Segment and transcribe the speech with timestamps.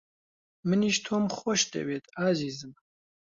[0.67, 2.71] منیش تۆم خۆش دەوێت، ئازیزم.